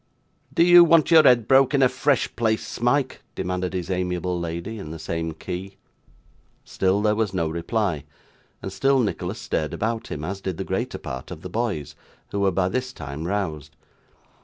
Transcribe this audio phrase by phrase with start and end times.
[0.55, 4.79] 'Do you want your head broke in a fresh place, Smike?' demanded his amiable lady
[4.79, 5.77] in the same key.
[6.65, 8.05] Still there was no reply,
[8.63, 11.93] and still Nicholas stared about him, as did the greater part of the boys,
[12.31, 13.75] who were by this time roused.